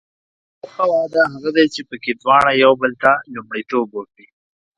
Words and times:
یو 0.59 0.67
ښه 0.71 0.85
واده 0.93 1.23
هغه 1.33 1.49
دی 1.55 1.65
چې 1.73 1.81
پکې 1.89 2.11
دواړه 2.21 2.51
یو 2.63 2.71
بل 2.81 2.91
ته 3.03 3.11
لومړیتوب 3.33 3.87
ورکړي. 3.93 4.27